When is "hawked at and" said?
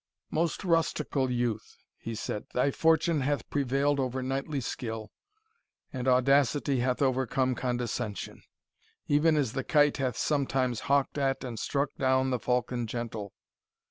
10.89-11.59